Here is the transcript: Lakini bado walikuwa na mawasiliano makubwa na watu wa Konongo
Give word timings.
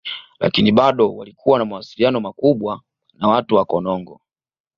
Lakini 0.39 0.71
bado 0.71 1.15
walikuwa 1.15 1.59
na 1.59 1.65
mawasiliano 1.65 2.19
makubwa 2.19 2.81
na 3.19 3.27
watu 3.27 3.55
wa 3.55 3.65
Konongo 3.65 4.21